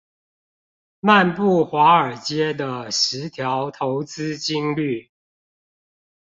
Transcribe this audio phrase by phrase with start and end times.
[0.99, 5.11] 漫步華爾街的十條投資金律